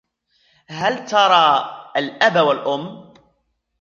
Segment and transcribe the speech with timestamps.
[0.67, 3.13] هل ترى الأب و الأُم؟